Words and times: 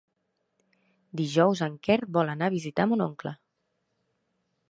Dijous 1.21 1.61
en 1.67 1.75
Quer 1.87 1.99
vol 2.17 2.33
anar 2.35 2.49
a 2.51 2.55
visitar 2.55 2.89
mon 2.93 3.05
oncle. 3.09 3.37